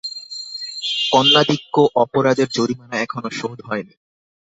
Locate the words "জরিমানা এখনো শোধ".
2.51-3.57